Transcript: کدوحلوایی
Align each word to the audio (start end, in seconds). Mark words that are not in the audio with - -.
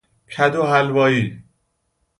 کدوحلوایی 0.35 1.43